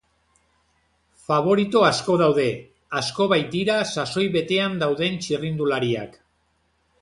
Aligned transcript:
Faborito 1.25 1.83
asko 1.89 2.15
daude, 2.21 2.45
asko 3.01 3.27
baitira 3.35 3.77
sasoi 3.97 4.27
betean 4.37 4.81
dauden 4.85 5.21
txirrindulariak. 5.27 6.19